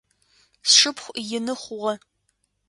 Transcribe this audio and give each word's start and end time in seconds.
Сшыпхъу 0.69 1.13
ины 1.37 1.53
хъугъэ. 1.61 1.93